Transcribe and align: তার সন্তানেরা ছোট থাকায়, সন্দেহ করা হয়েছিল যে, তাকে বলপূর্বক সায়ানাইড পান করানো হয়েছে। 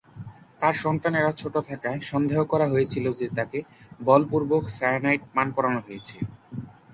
তার 0.59 0.75
সন্তানেরা 0.83 1.31
ছোট 1.31 1.53
থাকায়, 1.69 1.99
সন্দেহ 2.11 2.39
করা 2.43 2.67
হয়েছিল 2.69 3.05
যে, 3.19 3.27
তাকে 3.37 3.59
বলপূর্বক 4.01 4.63
সায়ানাইড 4.77 5.21
পান 5.33 5.47
করানো 5.55 5.79
হয়েছে। 5.87 6.17